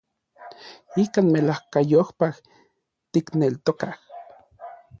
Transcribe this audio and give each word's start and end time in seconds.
Ikan 1.03 1.27
melajkayopaj 1.33 2.33
tikneltokaj. 3.11 3.93